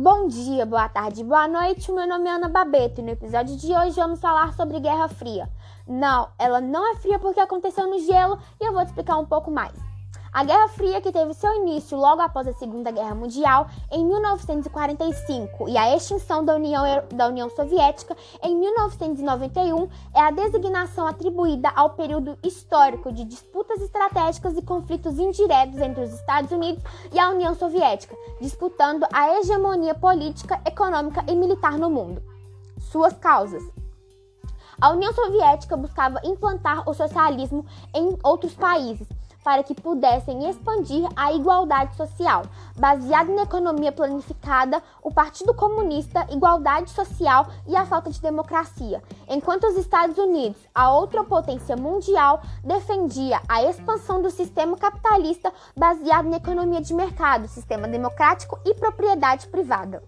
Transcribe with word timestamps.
Bom 0.00 0.28
dia, 0.28 0.64
boa 0.64 0.88
tarde, 0.88 1.24
boa 1.24 1.48
noite. 1.48 1.90
Meu 1.90 2.06
nome 2.06 2.28
é 2.28 2.32
Ana 2.32 2.48
Babeto 2.48 3.00
e 3.00 3.02
no 3.02 3.10
episódio 3.10 3.56
de 3.56 3.66
hoje 3.74 3.96
vamos 3.96 4.20
falar 4.20 4.54
sobre 4.54 4.78
Guerra 4.78 5.08
Fria. 5.08 5.50
Não, 5.88 6.28
ela 6.38 6.60
não 6.60 6.92
é 6.92 6.94
fria 6.94 7.18
porque 7.18 7.40
aconteceu 7.40 7.90
no 7.90 7.98
gelo 7.98 8.38
e 8.60 8.64
eu 8.64 8.72
vou 8.72 8.84
te 8.84 8.90
explicar 8.90 9.18
um 9.18 9.26
pouco 9.26 9.50
mais. 9.50 9.87
A 10.30 10.44
Guerra 10.44 10.68
Fria, 10.68 11.00
que 11.00 11.10
teve 11.10 11.32
seu 11.32 11.54
início 11.54 11.96
logo 11.96 12.20
após 12.20 12.46
a 12.46 12.52
Segunda 12.52 12.90
Guerra 12.90 13.14
Mundial, 13.14 13.66
em 13.90 14.04
1945, 14.04 15.68
e 15.68 15.78
a 15.78 15.96
extinção 15.96 16.44
da 16.44 16.54
União, 16.54 16.84
da 17.14 17.28
União 17.28 17.48
Soviética 17.48 18.14
em 18.42 18.54
1991, 18.54 19.88
é 20.14 20.20
a 20.20 20.30
designação 20.30 21.06
atribuída 21.06 21.72
ao 21.74 21.90
período 21.90 22.38
histórico 22.44 23.10
de 23.10 23.24
disputas 23.24 23.80
estratégicas 23.80 24.56
e 24.56 24.62
conflitos 24.62 25.18
indiretos 25.18 25.80
entre 25.80 26.04
os 26.04 26.12
Estados 26.12 26.52
Unidos 26.52 26.84
e 27.10 27.18
a 27.18 27.30
União 27.30 27.54
Soviética, 27.54 28.14
disputando 28.38 29.06
a 29.12 29.38
hegemonia 29.38 29.94
política, 29.94 30.60
econômica 30.66 31.24
e 31.26 31.34
militar 31.34 31.78
no 31.78 31.88
mundo. 31.88 32.22
Suas 32.78 33.14
causas. 33.14 33.62
A 34.80 34.90
União 34.90 35.12
Soviética 35.12 35.76
buscava 35.76 36.20
implantar 36.22 36.88
o 36.88 36.94
socialismo 36.94 37.66
em 37.92 38.16
outros 38.22 38.54
países, 38.54 39.08
para 39.48 39.62
que 39.62 39.74
pudessem 39.74 40.46
expandir 40.46 41.08
a 41.16 41.32
igualdade 41.32 41.96
social. 41.96 42.42
Baseado 42.76 43.34
na 43.34 43.44
economia 43.44 43.90
planificada, 43.90 44.82
o 45.02 45.10
Partido 45.10 45.54
Comunista, 45.54 46.26
igualdade 46.30 46.90
social 46.90 47.46
e 47.66 47.74
a 47.74 47.86
falta 47.86 48.10
de 48.10 48.20
democracia, 48.20 49.02
enquanto 49.26 49.66
os 49.66 49.78
Estados 49.78 50.18
Unidos, 50.18 50.60
a 50.74 50.92
outra 50.92 51.24
potência 51.24 51.78
mundial, 51.78 52.42
defendia 52.62 53.40
a 53.48 53.62
expansão 53.62 54.20
do 54.20 54.30
sistema 54.30 54.76
capitalista 54.76 55.50
baseado 55.74 56.28
na 56.28 56.36
economia 56.36 56.82
de 56.82 56.92
mercado, 56.92 57.48
sistema 57.48 57.88
democrático 57.88 58.60
e 58.66 58.74
propriedade 58.74 59.46
privada. 59.46 60.02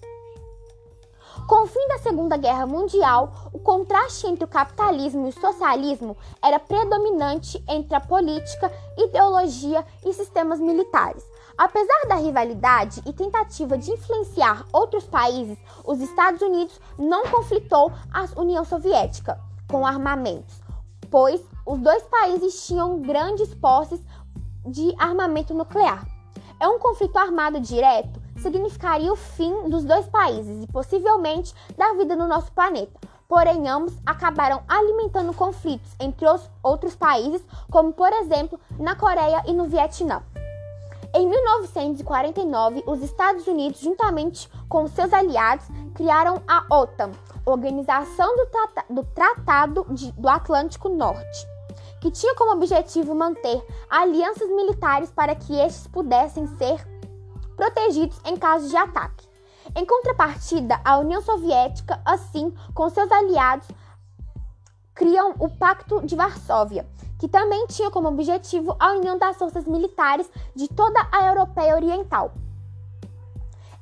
Com 1.46 1.64
o 1.64 1.66
fim 1.66 1.88
da 1.88 1.98
Segunda 1.98 2.36
Guerra 2.36 2.66
Mundial, 2.66 3.50
o 3.52 3.58
contraste 3.58 4.27
entre 4.27 4.44
o 4.44 4.48
capitalismo 4.48 5.27
e 5.27 5.30
o 5.30 5.41
socialismo 5.41 6.16
era 6.42 6.58
predominante 6.58 7.62
entre 7.69 7.94
a 7.94 8.00
política, 8.00 8.72
ideologia 8.97 9.84
e 10.05 10.12
sistemas 10.12 10.60
militares. 10.60 11.24
Apesar 11.58 12.06
da 12.08 12.14
rivalidade 12.14 13.02
e 13.05 13.12
tentativa 13.12 13.77
de 13.77 13.91
influenciar 13.91 14.64
outros 14.72 15.05
países, 15.05 15.58
os 15.84 16.00
Estados 16.00 16.41
Unidos 16.41 16.80
não 16.98 17.24
conflitou 17.24 17.92
a 18.12 18.41
União 18.41 18.64
Soviética 18.64 19.41
com 19.69 19.84
armamentos, 19.84 20.60
pois 21.10 21.42
os 21.66 21.78
dois 21.78 22.02
países 22.04 22.66
tinham 22.66 23.00
grandes 23.00 23.54
posses 23.54 24.00
de 24.64 24.94
armamento 24.98 25.52
nuclear. 25.52 26.06
É 26.58 26.69
um 26.69 26.78
conflito 26.78 27.16
armado 27.16 27.60
direto 27.60 28.19
significaria 28.41 29.12
o 29.12 29.16
fim 29.16 29.69
dos 29.69 29.84
dois 29.84 30.06
países 30.06 30.64
e 30.64 30.66
possivelmente 30.66 31.55
da 31.77 31.92
vida 31.94 32.16
no 32.16 32.27
nosso 32.27 32.52
planeta. 32.52 32.98
Porém, 33.28 33.69
ambos 33.69 33.94
acabaram 34.05 34.62
alimentando 34.66 35.32
conflitos 35.32 35.94
entre 36.00 36.27
os 36.27 36.50
outros 36.62 36.97
países, 36.97 37.41
como 37.70 37.92
por 37.92 38.12
exemplo 38.12 38.58
na 38.78 38.97
Coreia 38.97 39.42
e 39.47 39.52
no 39.52 39.66
Vietnã. 39.66 40.22
Em 41.12 41.28
1949, 41.28 42.84
os 42.86 43.02
Estados 43.02 43.47
Unidos, 43.47 43.80
juntamente 43.80 44.48
com 44.69 44.86
seus 44.86 45.12
aliados, 45.12 45.66
criaram 45.94 46.41
a 46.47 46.64
OTAN, 46.72 47.10
Organização 47.44 48.36
do, 48.36 48.47
Trata 48.47 48.84
do 48.88 49.04
Tratado 49.04 49.86
de, 49.91 50.12
do 50.12 50.28
Atlântico 50.28 50.88
Norte, 50.88 51.47
que 52.00 52.12
tinha 52.12 52.34
como 52.36 52.52
objetivo 52.52 53.14
manter 53.14 53.60
alianças 53.88 54.48
militares 54.50 55.10
para 55.10 55.34
que 55.34 55.54
estes 55.54 55.88
pudessem 55.88 56.47
ser 56.56 56.86
protegidos 57.61 58.19
em 58.25 58.39
caso 58.39 58.70
de 58.70 58.77
ataque. 58.77 59.28
Em 59.77 59.84
contrapartida, 59.84 60.80
a 60.83 60.97
União 60.97 61.20
Soviética, 61.20 62.00
assim 62.06 62.54
com 62.72 62.88
seus 62.88 63.12
aliados, 63.12 63.69
criam 64.94 65.34
o 65.38 65.47
Pacto 65.47 66.00
de 66.06 66.16
Varsóvia, 66.16 66.88
que 67.19 67.28
também 67.28 67.66
tinha 67.66 67.91
como 67.91 68.09
objetivo 68.09 68.75
a 68.81 68.93
união 68.93 69.19
das 69.19 69.37
forças 69.37 69.66
militares 69.66 70.31
de 70.56 70.69
toda 70.69 71.06
a 71.12 71.26
Europeia 71.26 71.75
Oriental. 71.75 72.32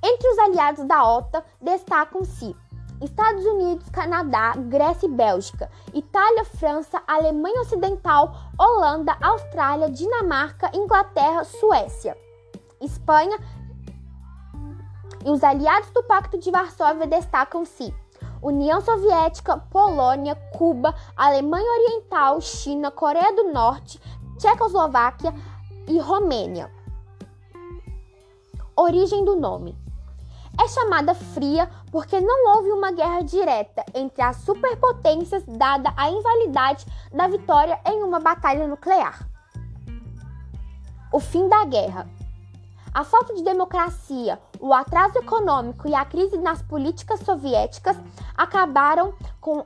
Entre 0.03 0.29
os 0.29 0.39
aliados 0.41 0.85
da 0.85 1.09
OTAN 1.09 1.45
destacam-se 1.63 2.57
Estados 3.01 3.45
Unidos, 3.47 3.89
Canadá, 3.91 4.55
Grécia 4.57 5.07
e 5.07 5.11
Bélgica, 5.11 5.71
Itália, 5.95 6.45
França, 6.45 7.01
Alemanha 7.07 7.61
Ocidental, 7.61 8.35
Holanda, 8.59 9.17
Austrália, 9.21 9.89
Dinamarca, 9.89 10.69
Inglaterra, 10.75 11.45
Suécia, 11.45 12.17
Espanha, 12.81 13.39
e 15.25 15.31
os 15.31 15.43
aliados 15.43 15.91
do 15.91 16.03
Pacto 16.03 16.39
de 16.39 16.51
Varsóvia 16.51 17.07
destacam-se 17.07 17.95
União 18.43 18.81
Soviética, 18.81 19.59
Polônia, 19.71 20.35
Cuba, 20.57 20.95
Alemanha 21.17 21.67
Oriental, 21.71 22.41
China, 22.41 22.91
Coreia 22.91 23.35
do 23.35 23.53
Norte, 23.53 24.01
Tchecoslováquia 24.39 25.35
e 25.89 25.99
Romênia. 25.99 26.71
Origem 28.77 29.25
do 29.25 29.35
nome. 29.35 29.77
É 30.61 30.67
chamada 30.69 31.15
fria 31.15 31.69
porque 31.91 32.21
não 32.21 32.57
houve 32.57 32.71
uma 32.71 32.91
guerra 32.91 33.23
direta 33.23 33.85
entre 33.95 34.23
as 34.23 34.37
superpotências, 34.39 35.45
dada 35.47 35.93
a 35.97 36.11
invalidade 36.11 36.85
da 37.13 37.29
vitória 37.29 37.81
em 37.87 38.03
uma 38.03 38.19
batalha 38.21 38.67
nuclear. 38.67 39.29
O 41.13 41.21
fim 41.21 41.49
da 41.49 41.65
guerra. 41.65 42.09
A 42.95 43.05
falta 43.05 43.35
de 43.35 43.43
democracia, 43.43 44.39
o 44.61 44.73
atraso 44.73 45.19
econômico 45.19 45.89
e 45.89 45.95
a 45.95 46.05
crise 46.05 46.39
nas 46.39 46.63
políticas 46.63 47.21
soviéticas 47.21 47.97
acabaram 48.37 49.15
com 49.41 49.65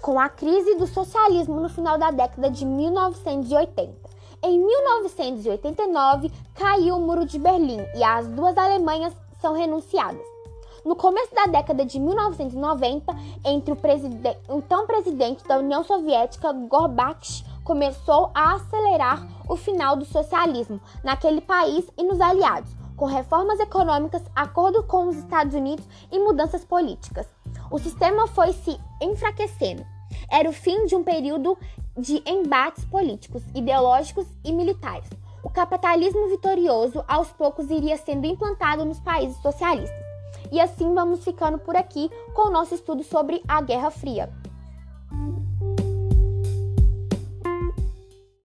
com 0.00 0.18
a 0.18 0.28
crise 0.28 0.74
do 0.74 0.86
socialismo 0.86 1.60
no 1.60 1.68
final 1.68 1.96
da 1.96 2.10
década 2.10 2.50
de 2.50 2.66
1980. 2.66 4.10
Em 4.42 4.58
1989, 4.58 6.32
caiu 6.54 6.96
o 6.96 7.00
Muro 7.00 7.24
de 7.24 7.38
Berlim 7.38 7.78
e 7.94 8.02
as 8.02 8.26
duas 8.26 8.58
Alemanhas 8.58 9.14
são 9.40 9.54
renunciadas. 9.54 10.26
No 10.84 10.96
começo 10.96 11.32
da 11.32 11.46
década 11.46 11.84
de 11.84 12.00
1990, 12.00 13.14
entre 13.44 13.72
o, 13.72 13.76
o 13.76 14.58
então 14.58 14.84
presidente 14.84 15.44
da 15.44 15.58
União 15.58 15.84
Soviética, 15.84 16.52
Gorbachev, 16.52 17.51
começou 17.64 18.30
a 18.34 18.54
acelerar 18.54 19.26
o 19.48 19.56
final 19.56 19.96
do 19.96 20.04
socialismo 20.04 20.80
naquele 21.02 21.40
país 21.40 21.84
e 21.96 22.02
nos 22.02 22.20
aliados, 22.20 22.70
com 22.96 23.06
reformas 23.06 23.58
econômicas, 23.60 24.22
acordo 24.34 24.82
com 24.82 25.08
os 25.08 25.16
Estados 25.16 25.54
Unidos 25.54 25.84
e 26.10 26.18
mudanças 26.18 26.64
políticas. 26.64 27.26
O 27.70 27.78
sistema 27.78 28.26
foi 28.26 28.52
se 28.52 28.78
enfraquecendo. 29.00 29.84
Era 30.30 30.48
o 30.48 30.52
fim 30.52 30.86
de 30.86 30.94
um 30.94 31.02
período 31.02 31.56
de 31.96 32.22
embates 32.26 32.84
políticos, 32.84 33.42
ideológicos 33.54 34.26
e 34.44 34.52
militares. 34.52 35.08
O 35.42 35.50
capitalismo 35.50 36.28
vitorioso 36.28 37.04
aos 37.08 37.28
poucos 37.32 37.70
iria 37.70 37.96
sendo 37.96 38.26
implantado 38.26 38.84
nos 38.84 39.00
países 39.00 39.36
socialistas. 39.42 40.02
E 40.50 40.60
assim 40.60 40.94
vamos 40.94 41.24
ficando 41.24 41.58
por 41.58 41.76
aqui 41.76 42.10
com 42.34 42.48
o 42.48 42.50
nosso 42.50 42.74
estudo 42.74 43.02
sobre 43.02 43.42
a 43.48 43.60
Guerra 43.60 43.90
Fria. 43.90 44.30